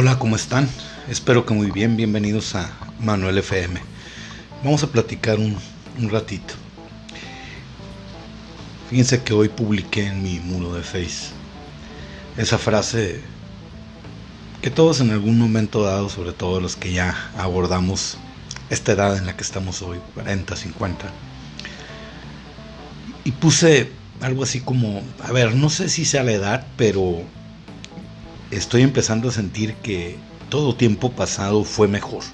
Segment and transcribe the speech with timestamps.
[0.00, 0.68] Hola, ¿cómo están?
[1.08, 2.70] Espero que muy bien, bienvenidos a
[3.00, 3.80] Manuel FM.
[4.62, 5.58] Vamos a platicar un,
[5.98, 6.54] un ratito.
[8.88, 11.32] Fíjense que hoy publiqué en mi muro de Face
[12.36, 13.20] esa frase
[14.62, 18.18] que todos en algún momento dado, sobre todo los que ya abordamos
[18.70, 21.06] esta edad en la que estamos hoy, 40, 50,
[23.24, 23.90] y puse
[24.20, 27.24] algo así como, a ver, no sé si sea la edad, pero
[28.50, 30.16] estoy empezando a sentir que
[30.48, 32.24] todo tiempo pasado fue mejor.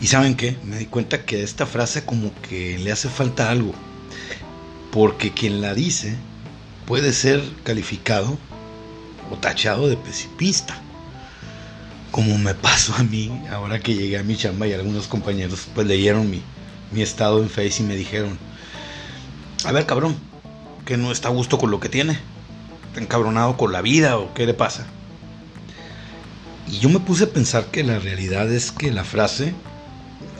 [0.00, 3.72] Y saben qué, me di cuenta que esta frase como que le hace falta algo,
[4.90, 6.16] porque quien la dice
[6.86, 8.36] puede ser calificado
[9.30, 10.76] o tachado de pesimista,
[12.10, 15.86] como me pasó a mí ahora que llegué a mi chamba y algunos compañeros pues
[15.86, 16.42] leyeron mi,
[16.90, 18.36] mi estado en Face y me dijeron,
[19.64, 20.16] a ver cabrón,
[20.84, 22.18] que no está a gusto con lo que tiene
[22.96, 24.86] encabronado con la vida o qué le pasa.
[26.68, 29.54] Y yo me puse a pensar que la realidad es que la frase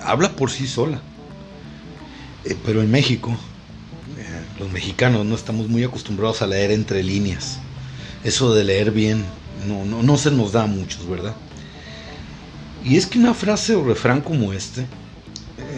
[0.02, 1.00] habla por sí sola.
[2.44, 3.36] Eh, pero en México,
[4.18, 4.24] eh,
[4.58, 7.58] los mexicanos no estamos muy acostumbrados a leer entre líneas.
[8.24, 9.24] Eso de leer bien
[9.66, 11.34] no, no, no se nos da a muchos, ¿verdad?
[12.84, 14.86] Y es que una frase o refrán como este,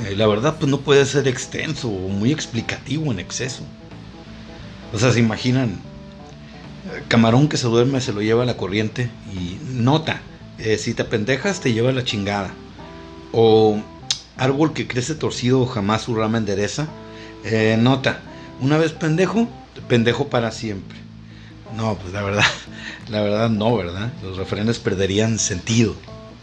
[0.04, 3.62] eh, la verdad pues no puede ser extenso o muy explicativo en exceso.
[4.92, 5.80] O sea, se imaginan
[7.08, 10.20] camarón que se duerme se lo lleva a la corriente y nota,
[10.58, 12.52] eh, si te pendejas te lleva la chingada.
[13.32, 13.80] O
[14.36, 16.88] árbol que crece torcido jamás su rama endereza.
[17.44, 18.20] Eh, nota,
[18.60, 19.48] una vez pendejo,
[19.88, 20.98] pendejo para siempre.
[21.76, 22.44] No, pues la verdad,
[23.08, 24.12] la verdad no, ¿verdad?
[24.22, 25.94] Los refrenes perderían sentido,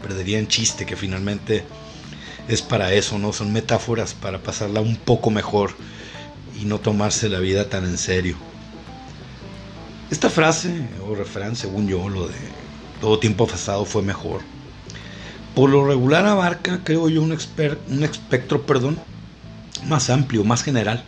[0.02, 1.64] perderían chiste, que finalmente
[2.48, 3.32] es para eso, ¿no?
[3.32, 5.72] Son metáforas para pasarla un poco mejor
[6.60, 8.36] y no tomarse la vida tan en serio.
[10.12, 10.68] Esta frase
[11.08, 12.34] o refrán, según yo, lo de
[13.00, 14.42] todo tiempo pasado fue mejor.
[15.54, 18.98] Por lo regular abarca, creo yo, un, espectro perdón,
[19.88, 21.02] más amplio, más general.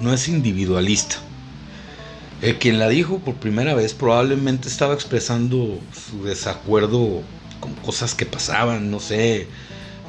[0.00, 1.18] No es individualista.
[2.42, 7.22] El quien la dijo por primera vez probablemente estaba expresando su desacuerdo
[7.60, 9.46] con cosas que pasaban, no sé,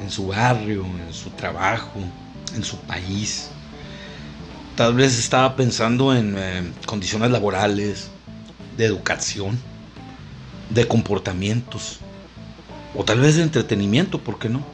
[0.02, 2.00] en su barrio, en su trabajo,
[2.56, 3.48] en su país.
[4.74, 8.10] Tal vez estaba pensando en eh, condiciones laborales,
[8.80, 9.58] de educación,
[10.70, 11.98] de comportamientos,
[12.94, 14.64] o tal vez de entretenimiento, ¿por qué no?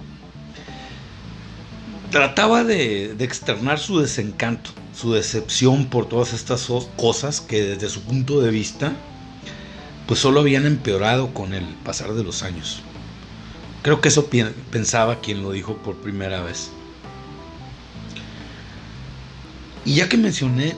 [2.13, 8.41] Trataba de, externar su desencanto, su decepción por todas estas cosas que desde su punto
[8.41, 8.93] de vista,
[10.07, 12.83] pues solo habían empeorado con el pasar de los años.
[13.83, 14.31] Creo que eso
[14.71, 16.71] pensaba quien lo dijo por primera vez.
[19.85, 20.77] Y ya que mencioné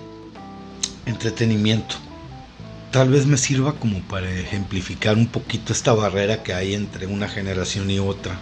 [1.05, 1.97] entretenimiento,
[2.91, 7.29] tal vez me sirva como para ejemplificar un poquito esta barrera que hay entre una
[7.29, 8.39] generación y otra.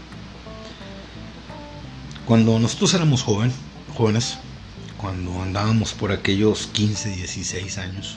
[2.27, 4.39] Cuando nosotros éramos jóvenes,
[4.97, 8.17] cuando andábamos por aquellos 15, 16 años,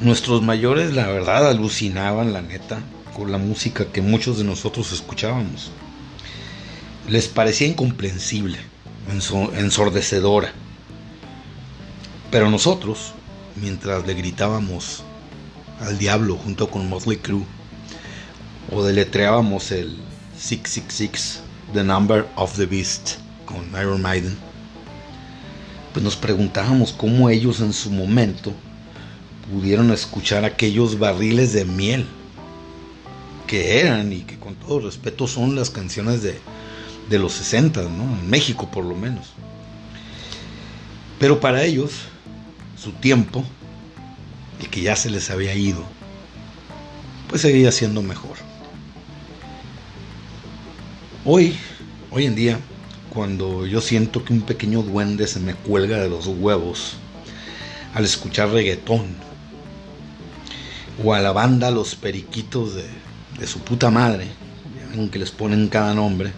[0.00, 2.80] nuestros mayores la verdad alucinaban, la neta,
[3.14, 5.70] con la música que muchos de nosotros escuchábamos.
[7.08, 8.58] Les parecía incomprensible,
[9.56, 10.52] ensordecedora.
[12.30, 13.12] Pero nosotros,
[13.56, 15.02] mientras le gritábamos
[15.80, 17.44] al diablo junto con Motley Crue
[18.70, 19.98] o deletreábamos el
[20.38, 21.40] 666
[21.72, 24.36] The Number of the Beast con Iron Maiden
[25.92, 28.52] pues nos preguntábamos cómo ellos en su momento
[29.52, 32.06] pudieron escuchar aquellos barriles de miel
[33.46, 36.38] que eran y que con todo respeto son las canciones de,
[37.10, 38.04] de los 60, ¿no?
[38.04, 39.32] En México por lo menos.
[41.18, 41.92] Pero para ellos
[42.82, 43.44] su tiempo,
[44.60, 45.84] y que ya se les había ido,
[47.28, 48.36] pues seguía siendo mejor.
[51.24, 51.56] Hoy,
[52.10, 52.58] hoy en día,
[53.10, 56.94] cuando yo siento que un pequeño duende se me cuelga de los huevos
[57.94, 59.14] al escuchar reggaetón,
[61.04, 62.84] o a la banda Los Periquitos de,
[63.38, 64.26] de su puta madre,
[65.12, 66.32] que les ponen cada nombre,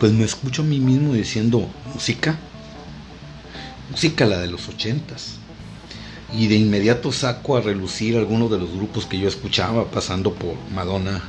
[0.00, 2.36] pues me escucho a mí mismo diciendo, música,
[3.90, 5.36] música la de los ochentas.
[6.32, 10.56] Y de inmediato saco a relucir algunos de los grupos que yo escuchaba, pasando por
[10.74, 11.22] Madonna,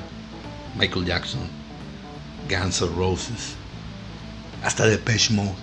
[0.79, 1.41] Michael Jackson,
[2.49, 3.53] Guns N' Roses,
[4.63, 5.53] hasta Depeche Mode,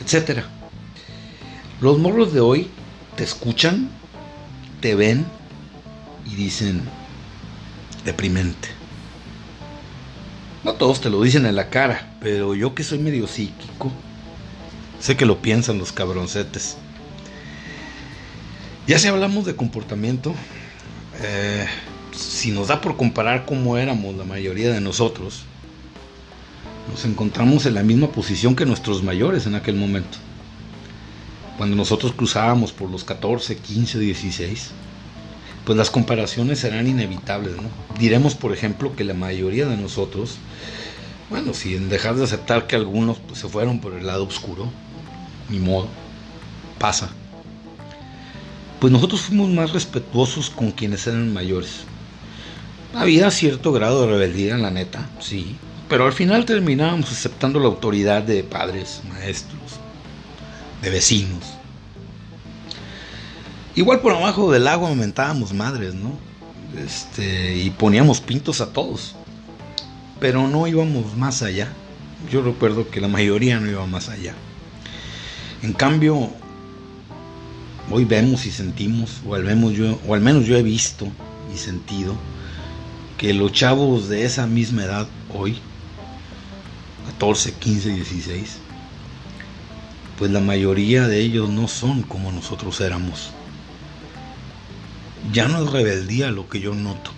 [0.00, 0.44] etc.
[1.80, 2.70] Los morros de hoy
[3.16, 3.90] te escuchan,
[4.80, 5.26] te ven
[6.24, 6.82] y dicen
[8.04, 8.68] deprimente.
[10.64, 13.92] No todos te lo dicen en la cara, pero yo que soy medio psíquico,
[15.04, 16.78] Sé que lo piensan los cabroncetes.
[18.86, 20.34] Ya si hablamos de comportamiento,
[21.20, 21.66] eh,
[22.16, 25.42] si nos da por comparar cómo éramos la mayoría de nosotros,
[26.90, 30.16] nos encontramos en la misma posición que nuestros mayores en aquel momento.
[31.58, 34.70] Cuando nosotros cruzábamos por los 14, 15, 16,
[35.66, 37.56] pues las comparaciones serán inevitables.
[37.56, 37.68] ¿no?
[37.98, 40.38] Diremos, por ejemplo, que la mayoría de nosotros,
[41.28, 44.72] bueno, sin dejar de aceptar que algunos pues, se fueron por el lado oscuro,
[45.48, 45.88] ni modo,
[46.78, 47.10] pasa.
[48.80, 51.84] Pues nosotros fuimos más respetuosos con quienes eran mayores.
[52.94, 55.56] Había cierto grado de rebeldía, en la neta, sí,
[55.88, 59.60] pero al final terminábamos aceptando la autoridad de padres, maestros,
[60.82, 61.44] de vecinos.
[63.74, 66.16] Igual por abajo del agua aumentábamos madres, ¿no?
[66.78, 69.16] Este, y poníamos pintos a todos.
[70.20, 71.68] Pero no íbamos más allá.
[72.30, 74.34] Yo recuerdo que la mayoría no iba más allá.
[75.64, 76.28] En cambio,
[77.90, 79.72] hoy vemos y sentimos, o al menos
[80.44, 81.08] yo, he visto
[81.54, 82.14] y sentido,
[83.16, 85.56] que los chavos de esa misma edad hoy,
[87.12, 88.58] 14, 15, 16,
[90.18, 93.30] pues la mayoría de ellos no son como nosotros éramos.
[95.32, 97.10] Ya no es rebeldía lo que yo noto.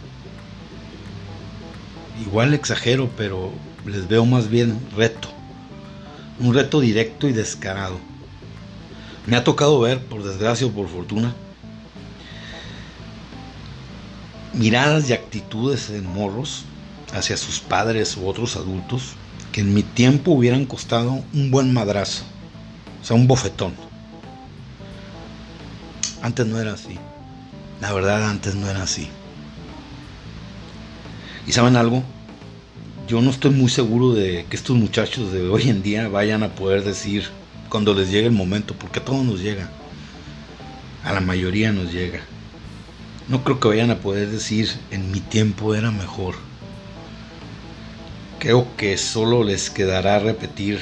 [2.25, 3.51] Igual exagero, pero
[3.85, 5.31] les veo más bien reto.
[6.39, 7.99] Un reto directo y descarado.
[9.27, 11.35] Me ha tocado ver, por desgracia o por fortuna,
[14.53, 16.65] miradas y actitudes en morros
[17.13, 19.15] hacia sus padres u otros adultos
[19.53, 22.25] que en mi tiempo hubieran costado un buen madrazo,
[23.03, 23.75] o sea, un bofetón.
[26.23, 26.99] Antes no era así.
[27.81, 29.09] La verdad, antes no era así.
[31.47, 32.03] ¿Y saben algo?
[33.07, 36.55] Yo no estoy muy seguro de que estos muchachos de hoy en día vayan a
[36.55, 37.31] poder decir
[37.69, 39.71] cuando les llegue el momento, porque a todos nos llega.
[41.05, 42.21] A la mayoría nos llega.
[43.29, 46.37] No creo que vayan a poder decir en mi tiempo era mejor.
[48.39, 50.81] Creo que solo les quedará repetir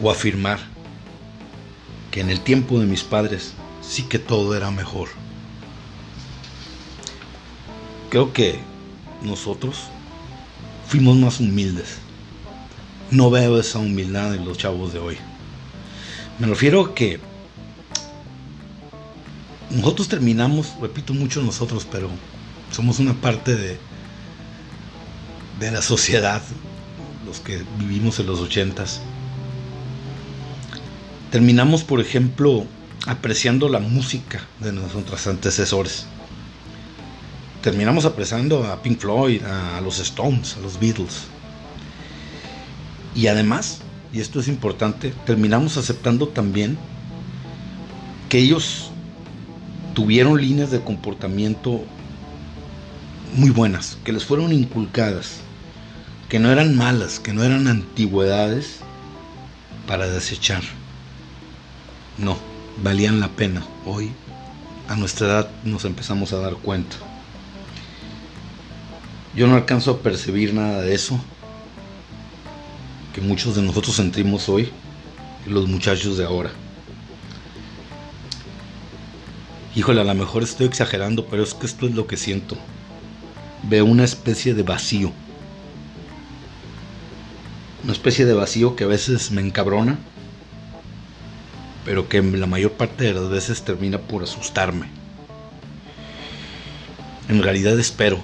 [0.00, 0.58] o afirmar
[2.10, 3.52] que en el tiempo de mis padres
[3.82, 5.08] sí que todo era mejor.
[8.10, 8.58] Creo que
[9.22, 9.76] nosotros
[10.86, 11.98] fuimos más humildes.
[13.10, 15.16] No veo esa humildad en los chavos de hoy.
[16.38, 17.20] Me refiero a que
[19.70, 22.10] nosotros terminamos, repito mucho nosotros, pero
[22.70, 23.78] somos una parte de,
[25.60, 26.42] de la sociedad,
[27.24, 29.00] los que vivimos en los ochentas.
[31.30, 32.66] Terminamos, por ejemplo,
[33.06, 36.06] apreciando la música de nuestros antecesores.
[37.62, 41.26] Terminamos apreciando a Pink Floyd, a los Stones, a los Beatles.
[43.16, 43.78] Y además,
[44.12, 46.76] y esto es importante, terminamos aceptando también
[48.28, 48.90] que ellos
[49.94, 51.82] tuvieron líneas de comportamiento
[53.34, 55.38] muy buenas, que les fueron inculcadas,
[56.28, 58.80] que no eran malas, que no eran antigüedades
[59.86, 60.62] para desechar.
[62.18, 62.36] No,
[62.82, 63.64] valían la pena.
[63.86, 64.10] Hoy,
[64.88, 66.96] a nuestra edad, nos empezamos a dar cuenta.
[69.34, 71.18] Yo no alcanzo a percibir nada de eso
[73.16, 74.68] que muchos de nosotros sentimos hoy
[75.46, 76.50] los muchachos de ahora.
[79.74, 82.58] Híjole, a lo mejor estoy exagerando, pero es que esto es lo que siento.
[83.62, 85.12] Veo una especie de vacío.
[87.84, 89.98] Una especie de vacío que a veces me encabrona
[91.86, 94.88] pero que la mayor parte de las veces termina por asustarme.
[97.28, 98.18] En realidad espero,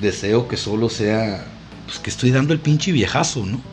[0.00, 1.46] deseo que solo sea,
[1.86, 3.69] pues que estoy dando el pinche viejazo, ¿no?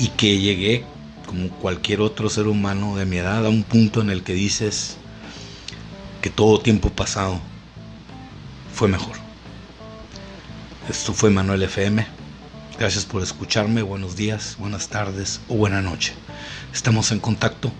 [0.00, 0.84] Y que llegué,
[1.26, 4.96] como cualquier otro ser humano de mi edad, a un punto en el que dices
[6.22, 7.38] que todo tiempo pasado
[8.72, 9.16] fue mejor.
[10.88, 12.06] Esto fue Manuel FM.
[12.78, 13.82] Gracias por escucharme.
[13.82, 16.14] Buenos días, buenas tardes o buena noche.
[16.72, 17.70] Estamos en contacto.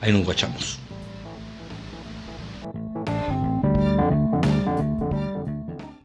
[0.00, 0.78] Ahí nos guachamos.